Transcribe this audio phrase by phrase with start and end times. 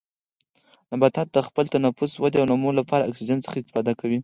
[0.91, 4.19] نباتات د خپل تنفس، ودې او نمو لپاره له اکسیجن څخه استفاده کوي.